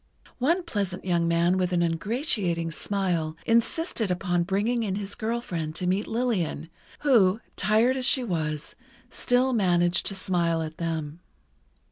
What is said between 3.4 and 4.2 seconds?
insisted